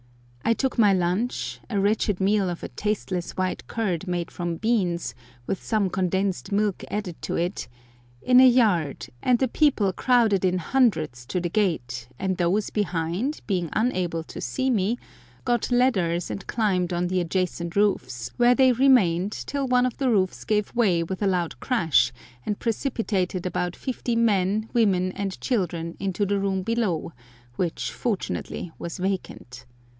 I 0.43 0.53
took 0.53 0.79
my 0.79 0.91
lunch—a 0.91 1.79
wretched 1.79 2.19
meal 2.19 2.49
of 2.49 2.63
a 2.63 2.67
tasteless 2.69 3.37
white 3.37 3.67
curd 3.67 4.07
made 4.07 4.31
from 4.31 4.57
beans, 4.57 5.13
with 5.45 5.63
some 5.63 5.89
condensed 5.91 6.51
milk 6.51 6.83
added 6.89 7.21
to 7.21 7.35
it—in 7.37 8.41
a 8.41 8.47
yard, 8.47 9.07
and 9.21 9.37
the 9.37 9.47
people 9.47 9.93
crowded 9.93 10.43
in 10.43 10.57
hundreds 10.57 11.25
to 11.27 11.39
the 11.39 11.47
gate, 11.51 12.09
and 12.17 12.35
those 12.35 12.71
behind, 12.71 13.41
being 13.47 13.69
unable 13.73 14.23
to 14.23 14.41
see 14.41 14.69
me, 14.71 14.97
got 15.45 15.71
ladders 15.71 16.29
and 16.31 16.47
climbed 16.47 16.91
on 16.91 17.07
the 17.07 17.21
adjacent 17.21 17.75
roofs, 17.75 18.31
where 18.37 18.55
they 18.55 18.71
remained 18.73 19.31
till 19.31 19.67
one 19.67 19.85
of 19.85 19.97
the 19.97 20.09
roofs 20.09 20.43
gave 20.43 20.75
way 20.75 21.03
with 21.03 21.21
a 21.21 21.27
loud 21.27 21.59
crash, 21.59 22.11
and 22.43 22.59
precipitated 22.59 23.45
about 23.45 23.75
fifty 23.75 24.15
men, 24.15 24.67
women, 24.73 25.11
and 25.11 25.39
children 25.39 25.95
into 25.99 26.25
the 26.25 26.39
room 26.39 26.63
below, 26.63 27.13
which 27.55 27.91
fortunately 27.91 28.71
was 28.79 28.97
vacant. 28.97 29.65